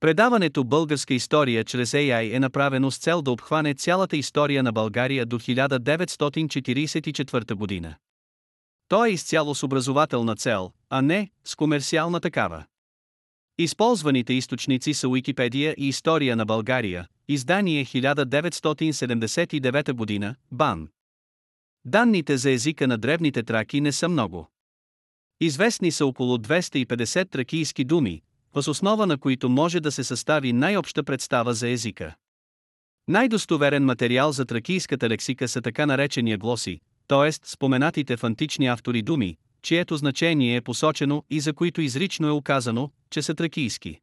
Предаването 0.00 0.64
Българска 0.64 1.14
история 1.14 1.64
чрез 1.64 1.92
AI 1.92 2.36
е 2.36 2.40
направено 2.40 2.90
с 2.90 2.98
цел 2.98 3.22
да 3.22 3.30
обхване 3.30 3.74
цялата 3.74 4.16
история 4.16 4.62
на 4.62 4.72
България 4.72 5.26
до 5.26 5.38
1944 5.38 7.54
година. 7.54 7.94
То 8.88 9.04
е 9.04 9.10
изцяло 9.10 9.54
с 9.54 9.62
образователна 9.62 10.36
цел, 10.36 10.72
а 10.90 11.02
не 11.02 11.30
с 11.44 11.56
комерциална 11.56 12.20
такава. 12.20 12.64
Използваните 13.58 14.32
източници 14.32 14.94
са 14.94 15.08
Уикипедия 15.08 15.74
и 15.78 15.88
История 15.88 16.36
на 16.36 16.44
България, 16.44 17.06
издание 17.28 17.84
1979 17.84 19.92
година, 19.92 20.34
БАН. 20.52 20.88
Данните 21.84 22.36
за 22.36 22.50
езика 22.50 22.86
на 22.86 22.98
древните 22.98 23.42
траки 23.42 23.80
не 23.80 23.92
са 23.92 24.08
много. 24.08 24.50
Известни 25.40 25.90
са 25.90 26.06
около 26.06 26.38
250 26.38 27.30
тракийски 27.30 27.84
думи, 27.84 28.22
въз 28.56 28.68
основа 28.68 29.06
на 29.06 29.18
които 29.18 29.48
може 29.48 29.80
да 29.80 29.92
се 29.92 30.04
състави 30.04 30.52
най-обща 30.52 31.04
представа 31.04 31.54
за 31.54 31.68
езика. 31.68 32.14
Най-достоверен 33.08 33.84
материал 33.84 34.32
за 34.32 34.44
тракийската 34.44 35.08
лексика 35.08 35.48
са 35.48 35.62
така 35.62 35.86
наречения 35.86 36.38
глоси, 36.38 36.80
т.е. 37.08 37.32
споменатите 37.32 38.16
в 38.16 38.24
антични 38.24 38.66
автори 38.66 39.02
думи, 39.02 39.36
чието 39.62 39.96
значение 39.96 40.56
е 40.56 40.60
посочено 40.60 41.24
и 41.30 41.40
за 41.40 41.52
които 41.52 41.80
изрично 41.80 42.28
е 42.28 42.30
указано, 42.30 42.90
че 43.10 43.22
са 43.22 43.34
тракийски. 43.34 44.00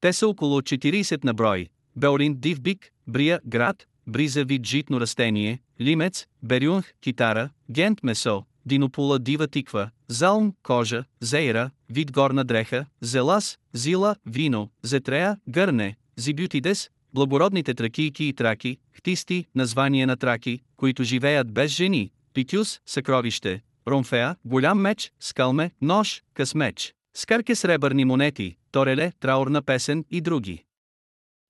Те 0.00 0.12
са 0.12 0.28
около 0.28 0.60
40 0.60 1.24
на 1.24 1.34
брой, 1.34 1.68
Беорин 1.96 2.34
Дивбик, 2.40 2.92
Брия, 3.06 3.40
град, 3.46 3.86
Бриза 4.06 4.44
вид 4.44 4.66
житно 4.66 5.00
растение, 5.00 5.58
Лимец, 5.80 6.26
Берюнх, 6.42 6.92
китара, 7.00 7.50
Гент 7.70 8.02
месо, 8.02 8.44
Динопула 8.66 9.18
дива 9.18 9.48
тиква, 9.48 9.90
Залм, 10.08 10.54
кожа, 10.62 11.04
Зейра, 11.20 11.70
вид 11.90 12.12
горна 12.12 12.44
дреха, 12.44 12.86
Зелас, 13.00 13.58
Зила, 13.72 14.16
вино, 14.26 14.70
Зетрея, 14.82 15.38
гърне, 15.48 15.96
Зибютидес, 16.16 16.90
благородните 17.14 17.74
тракийки 17.74 18.24
и 18.24 18.32
траки, 18.32 18.78
хтисти, 18.92 19.46
название 19.54 20.06
на 20.06 20.16
траки, 20.16 20.60
които 20.76 21.04
живеят 21.04 21.52
без 21.52 21.70
жени, 21.70 22.10
Питюс, 22.34 22.80
съкровище, 22.86 23.62
Ромфеа, 23.88 24.36
голям 24.44 24.80
меч, 24.80 25.12
скалме, 25.20 25.70
нож, 25.80 26.22
късмеч, 26.34 26.94
скарке 27.14 27.54
сребърни 27.54 28.04
монети, 28.04 28.56
тореле, 28.72 29.12
траурна 29.20 29.62
песен 29.62 30.04
и 30.10 30.20
други. 30.20 30.64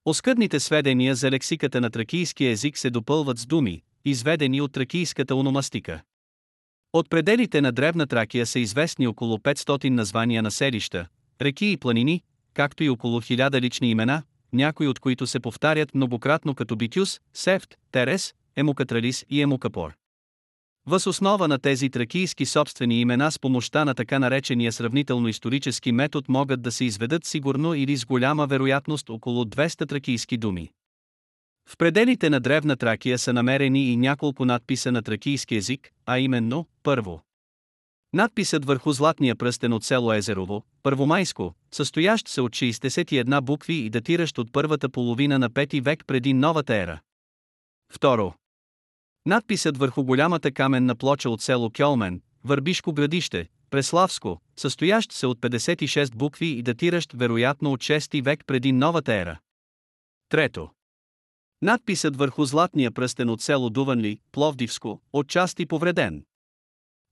Оскъдните 0.05 0.61
сведения 0.61 1.15
за 1.15 1.31
лексиката 1.31 1.81
на 1.81 1.91
тракийски 1.91 2.45
език 2.45 2.79
се 2.79 2.91
допълват 2.91 3.39
с 3.39 3.47
думи, 3.47 3.83
изведени 4.05 4.61
от 4.61 4.73
тракийската 4.73 5.35
ономастика. 5.35 6.03
От 6.95 7.11
пределите 7.11 7.61
на 7.61 7.73
Древна 7.73 8.07
Тракия 8.07 8.47
са 8.47 8.59
известни 8.59 9.07
около 9.07 9.39
500 9.39 9.89
названия 9.89 10.43
на 10.43 10.51
селища, 10.51 11.07
реки 11.43 11.67
и 11.67 11.77
планини, 11.77 12.23
както 12.53 12.85
и 12.85 12.89
около 12.89 13.21
1000 13.21 13.61
лични 13.61 13.91
имена, 13.91 14.23
някои 14.53 14.89
от 14.89 14.99
които 15.01 15.27
се 15.27 15.41
повтарят 15.41 15.95
многократно 15.95 16.55
като 16.55 16.77
Битюс, 16.77 17.21
Сефт, 17.33 17.75
Терес, 17.93 18.35
Емукатралис 18.57 19.25
и 19.31 19.43
Емукапор. 19.43 19.93
Въз 20.87 21.07
основа 21.07 21.49
на 21.49 21.59
тези 21.59 21.91
тракийски 21.91 22.47
собствени 22.47 23.01
имена 23.01 23.33
с 23.33 23.39
помощта 23.39 23.85
на 23.85 23.95
така 23.95 24.19
наречения 24.19 24.73
сравнително 24.73 25.29
исторически 25.29 25.93
метод 25.93 26.27
могат 26.29 26.63
да 26.63 26.73
се 26.73 26.85
изведат 26.85 27.25
сигурно 27.25 27.75
или 27.75 27.97
с 27.97 28.05
голяма 28.05 28.47
вероятност 28.47 29.11
около 29.11 29.45
200 29.45 29.89
тракийски 29.89 30.37
думи. 30.37 30.71
В 31.69 31.77
пределите 31.77 32.31
на 32.31 32.41
Древна 32.41 32.77
Тракия 32.77 33.19
са 33.19 33.33
намерени 33.33 33.93
и 33.93 33.97
няколко 33.97 34.45
надписа 34.45 34.93
на 34.93 35.03
тракийски 35.03 35.57
език, 35.57 35.91
а 36.07 36.19
именно, 36.19 36.67
първо. 36.83 37.23
Надписът 38.13 38.65
върху 38.65 38.93
златния 38.93 39.37
пръстен 39.37 39.73
от 39.73 39.85
село 39.85 40.13
Езерово, 40.13 40.63
първомайско, 40.83 41.55
състоящ 41.73 42.29
се 42.29 42.41
от 42.41 42.53
61 42.53 43.41
букви 43.41 43.75
и 43.75 43.91
датиращ 43.91 44.39
от 44.39 44.53
първата 44.53 44.89
половина 44.89 45.39
на 45.39 45.51
5 45.51 45.81
век 45.81 46.05
преди 46.07 46.33
новата 46.33 46.75
ера. 46.75 47.01
Второ. 47.93 48.35
Надписът 49.27 49.77
върху 49.77 50.05
голямата 50.05 50.53
каменна 50.53 50.95
плоча 50.95 51.31
от 51.31 51.43
село 51.43 51.71
Кьолмен, 51.77 52.23
Върбишко 52.45 52.93
градище, 52.93 53.49
Преславско, 53.71 54.41
състоящ 54.57 55.13
се 55.13 55.27
от 55.27 55.41
56 55.41 56.17
букви 56.17 56.47
и 56.47 56.63
датиращ 56.63 57.13
вероятно 57.13 57.73
от 57.73 57.81
6 57.81 58.25
век 58.25 58.41
преди 58.47 58.73
новата 58.73 59.15
ера. 59.15 59.39
Трето. 60.29 60.71
Надписът 61.63 62.17
върху 62.17 62.45
златния 62.45 62.91
пръстен 62.91 63.31
от 63.31 63.43
село 63.43 63.71
Дуванли, 63.71 64.19
Пловдивско, 64.33 65.01
отчасти 65.13 65.67
повреден. 65.67 66.25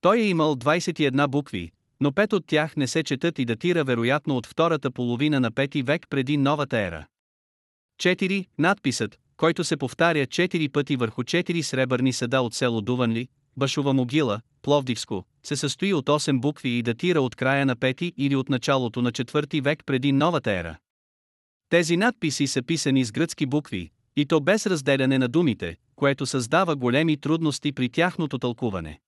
Той 0.00 0.18
е 0.18 0.28
имал 0.28 0.56
21 0.56 1.26
букви, 1.26 1.70
но 2.00 2.12
пет 2.12 2.32
от 2.32 2.46
тях 2.46 2.76
не 2.76 2.86
се 2.86 3.02
четат 3.02 3.38
и 3.38 3.44
датира 3.44 3.84
вероятно 3.84 4.36
от 4.36 4.46
втората 4.46 4.90
половина 4.90 5.40
на 5.40 5.52
5 5.52 5.82
век 5.82 6.06
преди 6.10 6.36
новата 6.36 6.78
ера. 6.78 7.06
4. 8.02 8.46
Надписът, 8.58 9.18
който 9.36 9.64
се 9.64 9.76
повтаря 9.76 10.26
4 10.26 10.72
пъти 10.72 10.96
върху 10.96 11.22
4 11.22 11.62
сребърни 11.62 12.12
съда 12.12 12.40
от 12.40 12.54
село 12.54 12.80
Дуванли, 12.80 13.28
Башова 13.56 13.92
могила, 13.92 14.40
Пловдивско, 14.62 15.24
се 15.42 15.56
състои 15.56 15.94
от 15.94 16.06
8 16.06 16.40
букви 16.40 16.68
и 16.68 16.82
датира 16.82 17.20
от 17.20 17.36
края 17.36 17.66
на 17.66 17.76
5 17.76 18.14
или 18.16 18.36
от 18.36 18.48
началото 18.48 19.02
на 19.02 19.12
4 19.12 19.62
век 19.62 19.82
преди 19.86 20.12
новата 20.12 20.52
ера. 20.52 20.76
Тези 21.68 21.96
надписи 21.96 22.46
са 22.46 22.62
писани 22.62 23.04
с 23.04 23.12
гръцки 23.12 23.46
букви, 23.46 23.90
и 24.16 24.26
то 24.26 24.40
без 24.40 24.66
разделяне 24.66 25.18
на 25.18 25.28
думите, 25.28 25.76
което 25.96 26.26
създава 26.26 26.76
големи 26.76 27.16
трудности 27.16 27.72
при 27.72 27.88
тяхното 27.88 28.38
тълкуване. 28.38 29.00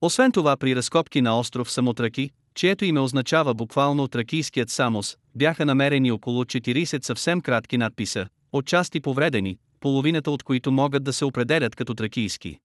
Освен 0.00 0.32
това 0.32 0.56
при 0.56 0.76
разкопки 0.76 1.20
на 1.20 1.38
остров 1.38 1.70
Самотраки, 1.70 2.30
чието 2.54 2.84
име 2.84 3.00
означава 3.00 3.54
буквално 3.54 4.08
тракийският 4.08 4.70
Самос, 4.70 5.16
бяха 5.34 5.66
намерени 5.66 6.12
около 6.12 6.44
40 6.44 7.04
съвсем 7.04 7.40
кратки 7.40 7.78
надписа, 7.78 8.26
отчасти 8.52 9.00
повредени, 9.00 9.58
половината 9.80 10.30
от 10.30 10.42
които 10.42 10.72
могат 10.72 11.04
да 11.04 11.12
се 11.12 11.24
определят 11.24 11.76
като 11.76 11.94
тракийски. 11.94 12.58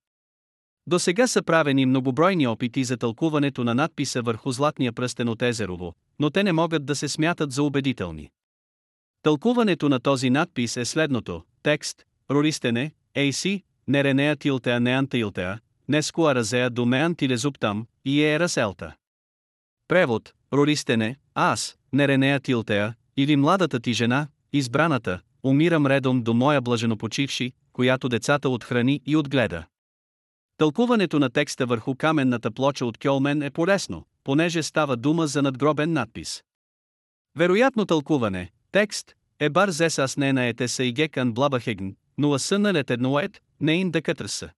До 0.87 0.99
сега 0.99 1.27
са 1.27 1.43
правени 1.43 1.85
многобройни 1.85 2.47
опити 2.47 2.83
за 2.83 2.97
тълкуването 2.97 3.63
на 3.63 3.75
надписа 3.75 4.21
върху 4.21 4.51
златния 4.51 4.93
пръстен 4.93 5.29
от 5.29 5.41
Езерово, 5.41 5.93
но 6.19 6.29
те 6.29 6.43
не 6.43 6.51
могат 6.51 6.85
да 6.85 6.95
се 6.95 7.07
смятат 7.07 7.51
за 7.51 7.63
убедителни. 7.63 8.29
Тълкуването 9.21 9.89
на 9.89 9.99
този 9.99 10.29
надпис 10.29 10.77
е 10.77 10.85
следното: 10.85 11.43
текст, 11.63 12.05
Рористене, 12.31 12.91
Ейси, 13.15 13.63
Неренея 13.87 14.35
Тилтеа 14.35 14.79
Неантилтеа, 14.79 15.59
Нескуа 15.87 16.35
Разея 16.35 16.69
Домеан 16.69 17.15
Тилезуптам, 17.15 17.87
и 18.05 18.23
Ераселта. 18.23 18.95
Превод, 19.87 20.33
Рористене, 20.53 21.15
аз, 21.35 21.77
Неренея 21.93 22.39
Тилтеа, 22.39 22.93
или 23.17 23.35
младата 23.35 23.79
ти 23.79 23.93
жена, 23.93 24.27
избраната, 24.53 25.21
умирам 25.43 25.87
редом 25.87 26.23
до 26.23 26.33
моя 26.33 26.61
блаженопочивши, 26.61 27.53
която 27.73 28.09
децата 28.09 28.49
отхрани 28.49 29.01
и 29.05 29.15
отгледа. 29.15 29.65
Тълкуването 30.57 31.19
на 31.19 31.29
текста 31.29 31.65
върху 31.65 31.95
каменната 31.95 32.51
плоча 32.51 32.85
от 32.85 32.97
Кьолмен 32.97 33.41
е 33.41 33.49
полезно, 33.49 34.05
понеже 34.23 34.63
става 34.63 34.97
дума 34.97 35.27
за 35.27 35.41
надгробен 35.41 35.93
надпис. 35.93 36.43
Вероятно 37.35 37.85
тълкуване, 37.85 38.51
текст, 38.71 39.15
е 39.39 39.49
бар 39.49 39.69
зес 39.69 39.99
аз 39.99 40.17
не 40.17 40.33
наете 40.33 40.67
са 40.67 40.83
и 40.83 40.93
гекан 40.93 41.33
блабахегн, 41.33 41.89
но 42.17 42.33
асън 42.33 42.71
лет 42.71 42.89
едноет, 42.89 43.41
не 43.59 43.73
ин 43.73 43.91
да 43.91 44.01
кътърса. 44.01 44.49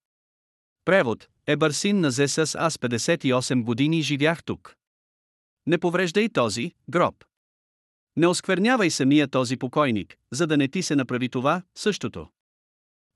Превод, 0.86 1.28
е 1.48 1.56
барсин 1.56 2.00
на 2.00 2.12
зесас 2.12 2.56
аз 2.56 2.78
58 2.78 3.64
години 3.64 4.02
живях 4.02 4.44
тук. 4.44 4.76
Не 5.68 5.78
повреждай 5.78 6.30
този, 6.30 6.72
гроб. 6.90 7.16
Не 8.16 8.28
осквернявай 8.28 8.90
самия 8.90 9.28
този 9.28 9.58
покойник, 9.58 10.18
за 10.32 10.48
да 10.48 10.58
не 10.58 10.68
ти 10.68 10.84
се 10.84 10.96
направи 10.96 11.30
това, 11.30 11.62
същото. 11.76 12.28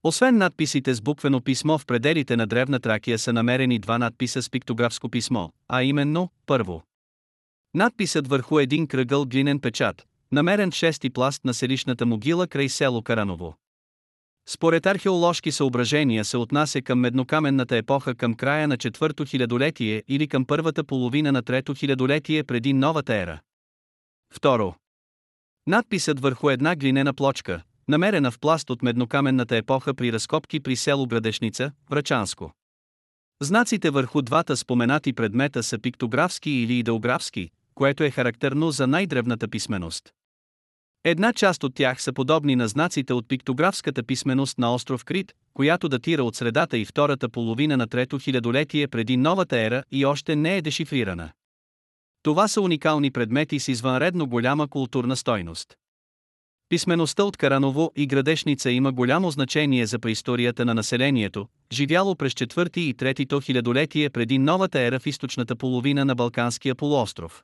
Освен 0.03 0.37
надписите 0.37 0.93
с 0.93 1.01
буквено 1.01 1.41
писмо 1.41 1.77
в 1.77 1.85
пределите 1.85 2.35
на 2.35 2.47
Древна 2.47 2.79
Тракия 2.79 3.19
са 3.19 3.33
намерени 3.33 3.79
два 3.79 3.97
надписа 3.97 4.41
с 4.41 4.49
пиктографско 4.49 5.09
писмо, 5.09 5.49
а 5.67 5.83
именно, 5.83 6.29
първо. 6.45 6.83
Надписът 7.73 8.27
върху 8.27 8.59
един 8.59 8.87
кръгъл 8.87 9.25
глинен 9.25 9.59
печат, 9.59 10.05
намерен 10.31 10.71
шести 10.71 11.09
пласт 11.09 11.45
на 11.45 11.53
селищната 11.53 12.05
могила 12.05 12.47
край 12.47 12.69
село 12.69 13.01
Караново. 13.01 13.55
Според 14.47 14.85
археоложки 14.85 15.51
съображения 15.51 16.25
се 16.25 16.37
отнася 16.37 16.81
към 16.81 16.99
меднокаменната 16.99 17.77
епоха 17.77 18.15
към 18.15 18.33
края 18.33 18.67
на 18.67 18.77
четвърто 18.77 19.25
хилядолетие 19.25 20.03
или 20.07 20.27
към 20.27 20.45
първата 20.45 20.83
половина 20.83 21.31
на 21.31 21.41
трето 21.41 21.73
хилядолетие 21.73 22.43
преди 22.43 22.73
новата 22.73 23.15
ера. 23.15 23.39
Второ. 24.33 24.75
Надписът 25.67 26.19
върху 26.19 26.49
една 26.49 26.75
глинена 26.75 27.13
плочка, 27.13 27.63
намерена 27.87 28.31
в 28.31 28.39
пласт 28.39 28.69
от 28.69 28.83
меднокаменната 28.83 29.57
епоха 29.57 29.93
при 29.93 30.13
разкопки 30.13 30.59
при 30.59 30.75
село 30.75 31.07
Градешница, 31.07 31.71
Врачанско. 31.89 32.51
Знаците 33.41 33.89
върху 33.89 34.21
двата 34.21 34.57
споменати 34.57 35.13
предмета 35.13 35.63
са 35.63 35.79
пиктографски 35.79 36.51
или 36.51 36.73
идеографски, 36.73 37.49
което 37.75 38.03
е 38.03 38.11
характерно 38.11 38.71
за 38.71 38.87
най-древната 38.87 39.47
писменост. 39.47 40.13
Една 41.03 41.33
част 41.33 41.63
от 41.63 41.75
тях 41.75 42.01
са 42.01 42.13
подобни 42.13 42.55
на 42.55 42.67
знаците 42.67 43.13
от 43.13 43.27
пиктографската 43.27 44.03
писменост 44.03 44.57
на 44.57 44.73
остров 44.73 45.05
Крит, 45.05 45.33
която 45.53 45.89
датира 45.89 46.23
от 46.23 46.35
средата 46.35 46.77
и 46.77 46.85
втората 46.85 47.29
половина 47.29 47.77
на 47.77 47.87
трето 47.87 48.19
хилядолетие 48.19 48.87
преди 48.87 49.17
новата 49.17 49.59
ера 49.59 49.83
и 49.91 50.05
още 50.05 50.35
не 50.35 50.57
е 50.57 50.61
дешифрирана. 50.61 51.31
Това 52.23 52.47
са 52.47 52.61
уникални 52.61 53.11
предмети 53.11 53.59
с 53.59 53.67
извънредно 53.67 54.27
голяма 54.27 54.67
културна 54.67 55.15
стойност. 55.15 55.75
Писмеността 56.69 57.23
от 57.23 57.37
Караново 57.37 57.91
и 57.95 58.07
Градешница 58.07 58.71
има 58.71 58.91
голямо 58.91 59.31
значение 59.31 59.85
за 59.85 59.99
преисторията 59.99 60.65
на 60.65 60.73
населението, 60.73 61.47
живяло 61.71 62.15
през 62.15 62.33
4 62.33 62.77
и 62.77 62.95
3 62.95 63.43
хилядолетие 63.43 64.09
преди 64.09 64.37
новата 64.37 64.79
ера 64.79 64.99
в 64.99 65.07
източната 65.07 65.55
половина 65.55 66.05
на 66.05 66.15
Балканския 66.15 66.75
полуостров. 66.75 67.43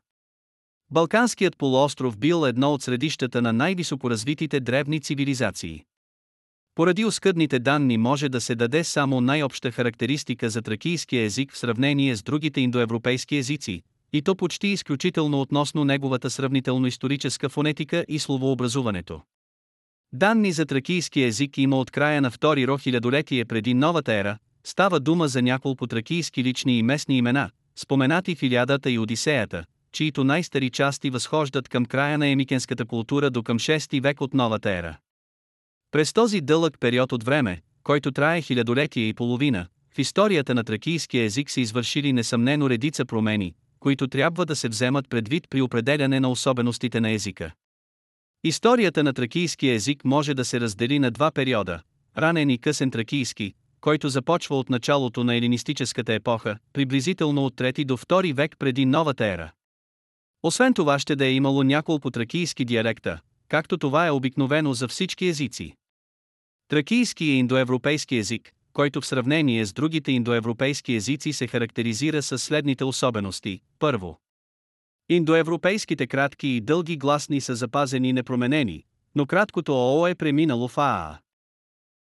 Балканският 0.93 1.57
полуостров 1.57 2.17
бил 2.17 2.45
едно 2.45 2.73
от 2.73 2.81
средищата 2.81 3.41
на 3.41 3.53
най-високоразвитите 3.53 4.59
древни 4.59 4.99
цивилизации. 4.99 5.83
Поради 6.75 7.05
оскъдните 7.05 7.59
данни 7.59 7.97
може 7.97 8.29
да 8.29 8.41
се 8.41 8.55
даде 8.55 8.83
само 8.83 9.21
най-обща 9.21 9.71
характеристика 9.71 10.49
за 10.49 10.61
тракийския 10.61 11.23
език 11.23 11.53
в 11.53 11.57
сравнение 11.57 12.15
с 12.15 12.23
другите 12.23 12.61
индоевропейски 12.61 13.35
езици, 13.35 13.81
и 14.13 14.21
то 14.21 14.35
почти 14.35 14.67
изключително 14.67 15.41
относно 15.41 15.83
неговата 15.83 16.29
сравнително-историческа 16.29 17.49
фонетика 17.49 18.05
и 18.07 18.19
словообразуването. 18.19 19.21
Данни 20.13 20.51
за 20.51 20.65
тракийски 20.65 21.21
език 21.21 21.57
има 21.57 21.77
от 21.77 21.91
края 21.91 22.21
на 22.21 22.31
втори 22.31 22.67
ро 22.67 22.77
хилядолетие 22.77 23.45
преди 23.45 23.73
новата 23.73 24.13
ера, 24.13 24.37
става 24.63 24.99
дума 24.99 25.27
за 25.27 25.41
няколко 25.41 25.87
тракийски 25.87 26.43
лични 26.43 26.77
и 26.77 26.83
местни 26.83 27.17
имена, 27.17 27.49
споменати 27.75 28.35
в 28.35 28.43
Илядата 28.43 28.91
и 28.91 28.99
Одисеята, 28.99 29.65
чието 29.91 30.23
най-стари 30.23 30.69
части 30.69 31.09
възхождат 31.09 31.69
към 31.69 31.85
края 31.85 32.17
на 32.17 32.27
емикенската 32.27 32.85
култура 32.85 33.29
до 33.29 33.43
към 33.43 33.59
6 33.59 34.01
век 34.01 34.21
от 34.21 34.33
новата 34.33 34.71
ера. 34.71 34.97
През 35.91 36.13
този 36.13 36.41
дълъг 36.41 36.77
период 36.79 37.11
от 37.11 37.23
време, 37.23 37.61
който 37.83 38.11
трае 38.11 38.41
хилядолетие 38.41 39.07
и 39.07 39.13
половина, 39.13 39.67
в 39.95 39.99
историята 39.99 40.55
на 40.55 40.63
тракийския 40.63 41.23
език 41.23 41.49
се 41.49 41.61
извършили 41.61 42.13
несъмнено 42.13 42.69
редица 42.69 43.05
промени, 43.05 43.53
които 43.79 44.07
трябва 44.07 44.45
да 44.45 44.55
се 44.55 44.69
вземат 44.69 45.09
предвид 45.09 45.47
при 45.49 45.61
определяне 45.61 46.19
на 46.19 46.29
особеностите 46.29 46.99
на 46.99 47.11
езика. 47.11 47.51
Историята 48.43 49.03
на 49.03 49.13
тракийския 49.13 49.73
език 49.73 50.05
може 50.05 50.33
да 50.33 50.45
се 50.45 50.59
раздели 50.59 50.99
на 50.99 51.11
два 51.11 51.31
периода– 51.31 51.81
ранен 52.17 52.49
и 52.49 52.57
късен 52.57 52.91
тракийски, 52.91 53.53
който 53.81 54.09
започва 54.09 54.59
от 54.59 54.69
началото 54.69 55.23
на 55.23 55.35
елинистическата 55.35 56.13
епоха, 56.13 56.57
приблизително 56.73 57.45
от 57.45 57.55
3 57.55 57.85
до 57.85 57.97
2 57.97 58.33
век 58.33 58.55
преди 58.59 58.85
новата 58.85 59.25
ера. 59.25 59.51
Освен 60.43 60.73
това 60.73 60.99
ще 60.99 61.15
да 61.15 61.25
е 61.25 61.33
имало 61.33 61.63
няколко 61.63 62.11
тракийски 62.11 62.65
диалекта, 62.65 63.19
както 63.47 63.77
това 63.77 64.07
е 64.07 64.11
обикновено 64.11 64.73
за 64.73 64.87
всички 64.87 65.25
езици. 65.25 65.75
Тракийски 66.67 67.25
е 67.25 67.35
индоевропейски 67.35 68.15
език, 68.15 68.51
който 68.73 69.01
в 69.01 69.05
сравнение 69.05 69.65
с 69.65 69.73
другите 69.73 70.11
индоевропейски 70.11 70.93
езици 70.93 71.33
се 71.33 71.47
характеризира 71.47 72.21
с 72.21 72.39
следните 72.39 72.83
особености. 72.83 73.61
Първо. 73.79 74.19
Индоевропейските 75.09 76.07
кратки 76.07 76.47
и 76.47 76.61
дълги 76.61 76.97
гласни 76.97 77.41
са 77.41 77.55
запазени 77.55 78.13
непроменени, 78.13 78.83
но 79.15 79.25
краткото 79.25 79.73
ОО 79.73 80.07
е 80.07 80.15
преминало 80.15 80.67
в 80.67 80.77
АА. 80.77 81.17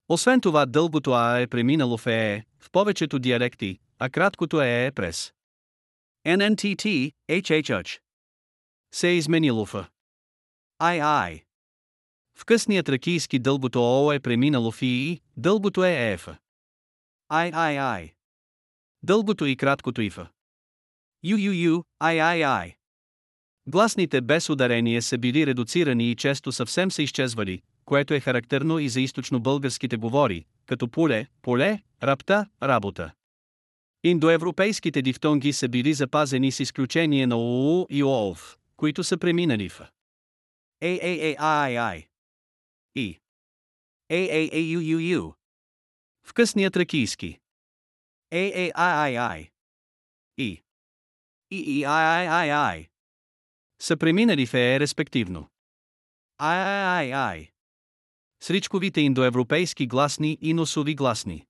Освен 0.08 0.40
това 0.40 0.66
дългото 0.66 1.12
АА 1.12 1.40
е 1.40 1.46
преминало 1.46 1.96
в 1.96 2.06
ЕЕ, 2.06 2.44
в 2.60 2.70
повечето 2.70 3.18
диалекти, 3.18 3.78
а 3.98 4.10
краткото 4.10 4.62
ЕЕ 4.62 4.86
е 4.86 4.90
през. 4.90 5.32
NNTT, 6.26 7.12
HHH. 7.30 7.98
Се 8.92 9.08
е 9.08 9.16
изменило 9.16 9.66
в 9.66 9.88
II. 10.80 11.42
В 12.38 12.44
късния 12.44 12.82
тракийски 12.82 13.38
дългото 13.38 13.82
ОО 13.82 14.12
е 14.12 14.20
преминало 14.20 14.70
в 14.70 14.82
ИИ, 14.82 15.20
дългото 15.36 15.84
е 15.84 16.12
ЕФ. 16.12 16.28
Ай, 17.28 17.50
ай, 17.54 17.78
ай. 17.78 18.12
Дългото 19.02 19.46
и 19.46 19.56
краткото 19.56 20.02
ифа. 20.02 20.28
Ю, 21.22 21.36
ю, 21.38 21.52
ю, 21.52 21.82
ай, 22.00 22.20
ай, 22.20 22.44
ай. 22.44 22.74
Гласните 23.66 24.20
без 24.20 24.50
ударение 24.50 25.02
са 25.02 25.18
били 25.18 25.46
редуцирани 25.46 26.10
и 26.10 26.16
често 26.16 26.52
съвсем 26.52 26.90
са 26.90 27.02
изчезвали, 27.02 27.62
което 27.84 28.14
е 28.14 28.20
характерно 28.20 28.78
и 28.78 28.88
за 28.88 29.00
източно-българските 29.00 29.96
говори, 29.96 30.44
като 30.66 30.88
поле, 30.88 31.26
поле, 31.42 31.82
рапта, 32.02 32.46
работа. 32.62 33.12
Индоевропейските 34.04 35.02
дифтонги 35.02 35.52
са 35.52 35.68
били 35.68 35.94
запазени 35.94 36.52
с 36.52 36.60
изключение 36.60 37.26
на 37.26 37.36
ОО 37.36 37.86
и 37.90 38.04
ООВ, 38.04 38.57
които 38.78 39.04
са 39.04 39.18
преминали 39.18 39.68
в 39.68 39.80
АААИ. 40.82 42.08
И 42.94 43.20
АААЮЮЮ. 44.10 45.32
В 46.26 46.32
късния 46.34 46.70
тракийски. 46.70 47.40
ААИИ. 48.74 49.50
И 50.38 50.62
ИИИИИ. 51.50 52.88
Са 53.80 53.96
преминали 53.96 54.46
в 54.46 54.54
ЕЕ 54.54 54.80
респективно. 54.80 55.50
ААИИ. 56.38 57.50
Сричковите 58.42 59.00
индоевропейски 59.00 59.86
гласни 59.86 60.38
и 60.40 60.54
носови 60.54 60.94
гласни. 60.94 61.46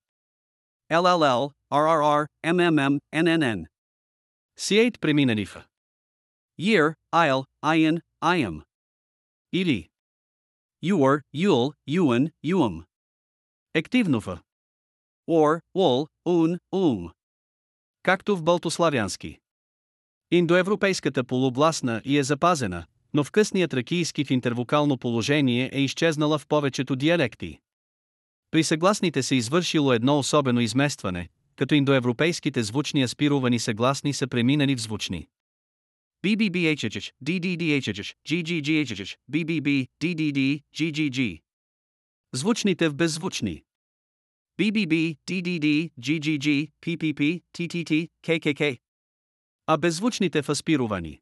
ЛЛЛ, 0.93 1.53
RRR, 1.73 2.27
MMM, 2.47 3.01
NNN. 3.15 3.67
Сиейт 4.57 5.01
преминали 5.01 5.47
в 5.47 5.68
Year, 6.61 6.95
Isle, 7.15 7.45
Ian, 7.65 8.01
Iam. 8.25 8.63
Или 9.53 9.89
Юр, 10.83 11.23
Юл, 11.33 11.73
Юан, 11.87 12.31
Юам. 12.43 12.85
Ективно 13.75 14.21
в 14.21 14.41
Or, 15.31 15.61
Ул, 15.75 16.09
Ун, 16.27 16.59
Ум. 16.73 17.11
Както 18.03 18.37
в 18.37 18.43
балтославянски. 18.43 19.39
Индоевропейската 20.31 21.25
полубласна 21.25 22.03
и 22.05 22.19
е 22.19 22.23
запазена, 22.23 22.87
но 23.15 23.25
в 23.25 23.31
късния 23.31 23.69
тракийски 23.69 24.25
в 24.25 24.31
интервокално 24.31 24.99
положение 24.99 25.71
е 25.73 25.81
изчезнала 25.81 26.39
в 26.39 26.47
повечето 26.47 26.97
диалекти. 26.97 27.61
При 28.51 28.65
съгласните 28.65 29.23
се 29.23 29.35
извършило 29.35 29.93
едно 29.93 30.19
особено 30.19 30.61
изместване, 30.61 31.29
като 31.57 31.75
индоевропейските 31.75 32.63
звучни 32.63 33.03
аспировани 33.03 33.59
съгласни 33.59 34.13
са 34.13 34.27
преминали 34.27 34.77
в 34.77 34.81
звучни. 34.81 35.29
BBBHH, 36.25 37.13
DDDHH, 37.23 38.15
GGGHH, 38.29 39.17
BBB, 39.31 39.87
DDD, 40.01 40.63
GGG. 40.75 41.41
Звучните 42.33 42.89
в 42.89 42.95
беззвучни. 42.95 43.63
BBB, 44.61 45.17
DDD, 45.27 45.93
GGG, 46.01 46.71
PPP, 46.83 47.43
TTT, 47.53 48.09
KKK. 48.23 48.79
А 49.67 49.77
беззвучните 49.77 50.43
в 50.43 50.49
аспировани. 50.49 51.21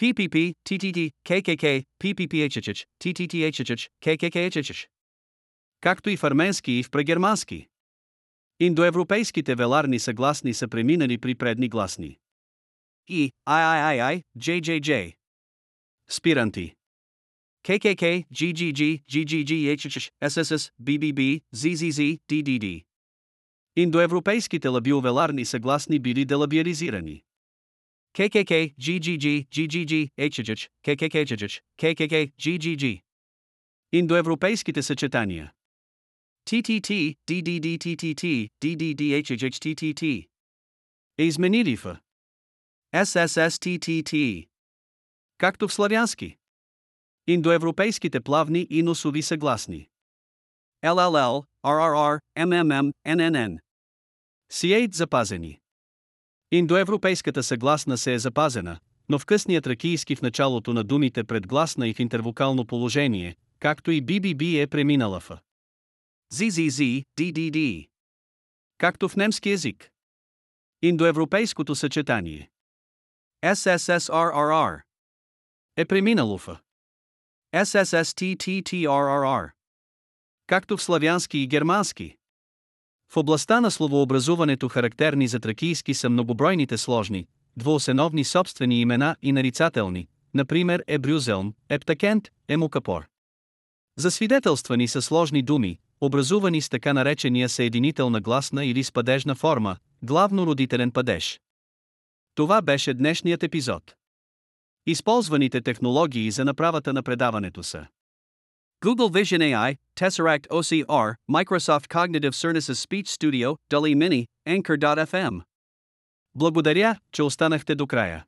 PPP, 0.00 0.54
TTT, 0.64 1.12
KKK, 1.24 1.84
PPPHH, 2.02 2.86
TTTHH, 3.04 3.88
KKKHH. 4.04 4.88
Както 5.80 6.10
и 6.10 6.16
в 6.16 6.24
арменски 6.24 6.72
и 6.72 6.82
в 6.82 6.90
прегермански. 6.90 7.68
Индоевропейските 8.60 9.54
веларни 9.54 9.98
съгласни 9.98 10.54
са 10.54 10.68
преминали 10.68 11.18
при 11.18 11.34
предни 11.34 11.68
гласни. 11.68 12.18
E, 13.08 13.30
III, 13.46 14.22
JJJ. 14.36 15.12
Спиранти. 16.08 16.74
KKK, 17.64 18.26
GGG, 18.32 19.02
GGG, 19.08 19.52
SSS, 20.20 20.70
BBB, 20.80 21.42
ZZZ, 21.54 22.18
DDD. 22.28 22.84
Индоевропейските 23.76 24.68
лабиовеларни 24.68 25.44
съгласни 25.44 25.98
били 25.98 26.24
делабиализирани. 26.24 27.22
KKK, 28.14 28.74
GGG, 28.74 29.48
GGG, 29.48 30.10
HHH, 30.18 30.68
KKK, 30.84 31.60
KKK, 31.78 32.32
GGG. 32.40 33.00
Индоевропейските 33.92 34.82
съчетания. 34.82 35.52
TTT, 36.44 37.16
DDD, 37.28 37.78
TTT, 37.78 38.50
DDD, 38.60 39.22
HHH, 39.22 39.56
TTT. 39.58 40.28
Е 41.18 41.22
изменили 41.24 41.76
в 41.76 41.96
SSSTTT. 42.94 44.46
Както 45.38 45.68
в 45.68 45.72
славянски. 45.72 46.36
Индоевропейските 47.26 48.20
плавни 48.20 48.66
и 48.70 48.82
носови 48.82 49.22
съгласни. 49.22 49.88
LLL, 50.84 51.44
RRR, 51.66 52.20
MMM, 52.38 52.92
NNN. 53.06 53.58
Сиейт 54.50 54.94
запазени. 54.94 55.60
Индоевропейската 56.50 57.42
съгласна 57.42 57.98
се 57.98 58.14
е 58.14 58.18
запазена, 58.18 58.78
но 59.08 59.18
в 59.18 59.26
късния 59.26 59.62
тракийски 59.62 60.16
в 60.16 60.22
началото 60.22 60.72
на 60.72 60.84
думите 60.84 61.24
предгласна 61.24 61.88
и 61.88 61.94
в 61.94 62.00
интервокално 62.00 62.66
положение, 62.66 63.36
както 63.58 63.90
и 63.90 64.02
BBB 64.02 64.62
е 64.62 64.66
преминала 64.66 65.20
в 65.20 65.30
ZZZ, 66.32 67.04
DDD. 67.18 67.88
Както 68.78 69.08
в 69.08 69.16
немски 69.16 69.50
език. 69.50 69.90
Индоевропейското 70.82 71.74
съчетание. 71.74 72.51
SSSRRR 73.44 74.80
е 75.76 75.84
преминало 75.84 76.38
в 76.38 76.48
SSSTTTRRR, 77.54 79.50
както 80.46 80.76
в 80.76 80.82
славянски 80.82 81.38
и 81.38 81.46
германски. 81.46 82.16
В 83.12 83.16
областта 83.16 83.60
на 83.60 83.70
словообразуването 83.70 84.68
характерни 84.68 85.28
за 85.28 85.40
тракийски 85.40 85.94
са 85.94 86.10
многобройните 86.10 86.78
сложни, 86.78 87.26
двуосеновни 87.56 88.24
собствени 88.24 88.80
имена 88.80 89.16
и 89.22 89.32
нарицателни, 89.32 90.08
например 90.34 90.84
Ебрюзелм, 90.86 91.54
Ептакент, 91.68 92.28
Емукапор. 92.48 93.06
Засвидетелствани 93.98 94.88
са 94.88 95.02
сложни 95.02 95.42
думи, 95.42 95.78
образувани 96.00 96.60
с 96.60 96.68
така 96.68 96.92
наречения 96.92 97.48
съединителна 97.48 98.20
гласна 98.20 98.64
или 98.64 98.84
с 98.84 98.92
падежна 98.92 99.34
форма, 99.34 99.76
главно 100.02 100.46
родителен 100.46 100.90
падеж. 100.90 101.41
Това 102.34 102.62
беше 102.62 102.94
днешният 102.94 103.42
епизод. 103.42 103.94
Използваните 104.86 105.60
технологии 105.60 106.30
за 106.30 106.44
направата 106.44 106.92
на 106.92 107.02
предаването 107.02 107.62
са 107.62 107.86
Google 108.84 109.10
Vision 109.10 109.38
AI, 109.38 109.76
Tesseract 109.96 110.48
OCR, 110.48 111.14
Microsoft 111.30 111.86
Cognitive 111.86 112.34
Services 112.34 112.86
Speech 112.86 113.06
Studio, 113.06 113.56
DALI 113.70 113.94
Mini, 113.94 114.26
Anchor.fm. 114.48 115.42
Благодаря, 116.34 116.96
че 117.12 117.22
останахте 117.22 117.74
до 117.74 117.86
края. 117.86 118.24